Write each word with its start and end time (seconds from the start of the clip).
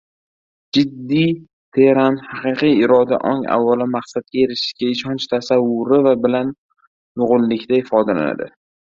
Jiddiy, 0.75 1.33
teran, 1.77 2.15
haqiqiy 2.29 2.79
iroda 2.85 3.19
ong 3.31 3.43
avvalo 3.55 3.85
maqsadga 3.95 4.41
erishishga 4.45 4.89
ishonch 4.93 5.27
tasavvuri 5.33 6.15
bilan 6.23 6.49
uyg‘unlikda 7.25 7.79
ifodalanadi. 7.83 8.49